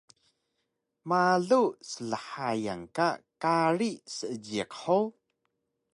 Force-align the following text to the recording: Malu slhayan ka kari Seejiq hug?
Malu 1.09 1.61
slhayan 1.89 2.81
ka 2.95 3.07
kari 3.41 3.91
Seejiq 4.15 4.71
hug? 4.81 5.07